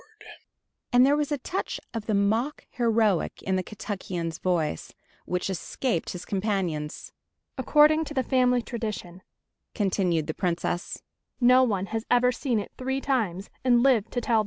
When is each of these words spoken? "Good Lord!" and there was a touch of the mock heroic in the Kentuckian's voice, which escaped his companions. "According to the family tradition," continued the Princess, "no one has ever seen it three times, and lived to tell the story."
"Good 0.17 0.25
Lord!" 0.25 0.35
and 0.93 1.05
there 1.05 1.15
was 1.15 1.31
a 1.31 1.37
touch 1.37 1.79
of 1.93 2.07
the 2.07 2.15
mock 2.15 2.65
heroic 2.71 3.43
in 3.43 3.55
the 3.55 3.61
Kentuckian's 3.61 4.39
voice, 4.39 4.95
which 5.25 5.47
escaped 5.47 6.09
his 6.13 6.25
companions. 6.25 7.13
"According 7.55 8.05
to 8.05 8.15
the 8.15 8.23
family 8.23 8.63
tradition," 8.63 9.21
continued 9.75 10.25
the 10.25 10.33
Princess, 10.33 11.03
"no 11.39 11.61
one 11.63 11.85
has 11.93 12.03
ever 12.09 12.31
seen 12.31 12.57
it 12.57 12.71
three 12.79 12.99
times, 12.99 13.51
and 13.63 13.83
lived 13.83 14.11
to 14.13 14.21
tell 14.21 14.37
the 14.37 14.37
story." 14.37 14.39